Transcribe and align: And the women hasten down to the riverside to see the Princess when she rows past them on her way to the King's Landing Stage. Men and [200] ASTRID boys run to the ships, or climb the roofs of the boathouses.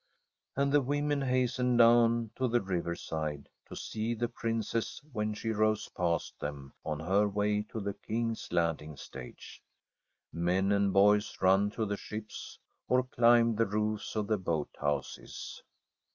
And 0.55 0.71
the 0.71 0.81
women 0.81 1.21
hasten 1.21 1.77
down 1.77 2.31
to 2.35 2.47
the 2.47 2.59
riverside 2.59 3.47
to 3.67 3.75
see 3.75 4.15
the 4.15 4.27
Princess 4.29 4.99
when 5.13 5.35
she 5.35 5.51
rows 5.51 5.89
past 5.89 6.39
them 6.39 6.73
on 6.83 6.99
her 6.99 7.27
way 7.27 7.61
to 7.69 7.79
the 7.79 7.93
King's 7.93 8.51
Landing 8.51 8.97
Stage. 8.97 9.61
Men 10.33 10.71
and 10.71 10.85
[200] 10.91 10.91
ASTRID 10.91 10.93
boys 10.93 11.37
run 11.39 11.69
to 11.69 11.85
the 11.85 11.97
ships, 11.97 12.57
or 12.87 13.03
climb 13.03 13.53
the 13.53 13.67
roofs 13.67 14.15
of 14.15 14.25
the 14.25 14.39
boathouses. 14.39 15.61